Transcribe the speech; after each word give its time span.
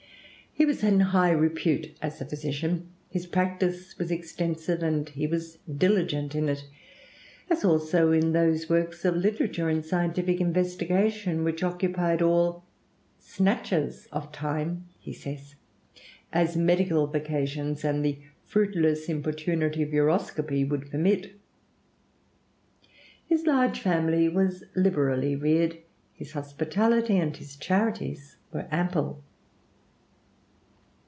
He 0.53 0.65
was 0.65 0.83
in 0.83 0.99
high 0.99 1.31
repute 1.31 1.95
as 2.01 2.19
a 2.19 2.25
physician. 2.25 2.89
His 3.09 3.25
practice 3.25 3.97
was 3.97 4.11
extensive, 4.11 4.83
and 4.83 5.07
he 5.07 5.25
was 5.25 5.57
diligent 5.77 6.35
in 6.35 6.49
it, 6.49 6.67
as 7.49 7.63
also 7.63 8.11
in 8.11 8.33
those 8.33 8.69
works 8.69 9.05
of 9.05 9.15
literature 9.15 9.69
and 9.69 9.83
scientific 9.83 10.41
investigation 10.41 11.45
which 11.45 11.63
occupied 11.63 12.21
all 12.21 12.65
"snatches 13.17 14.09
of 14.11 14.29
time," 14.33 14.85
he 14.99 15.13
says, 15.13 15.55
"as 16.33 16.57
medical 16.57 17.07
vacations 17.07 17.85
and 17.85 18.03
the 18.03 18.19
fruitless 18.43 19.07
importunity 19.07 19.81
of 19.83 19.93
uroscopy 19.93 20.67
would 20.67 20.91
permit." 20.91 21.37
His 23.25 23.45
large 23.47 23.79
family 23.79 24.27
was 24.27 24.65
liberally 24.75 25.33
reared; 25.33 25.77
his 26.13 26.33
hospitality 26.33 27.15
and 27.15 27.37
his 27.37 27.55
charities 27.55 28.35
were 28.51 28.67
ample. 28.69 29.23